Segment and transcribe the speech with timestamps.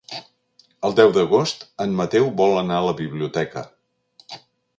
[0.87, 3.65] El deu d'agost en Mateu vol anar a la biblioteca.